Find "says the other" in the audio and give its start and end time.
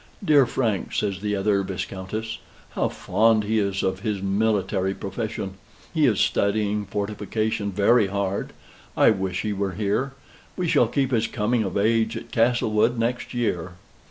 0.93-1.61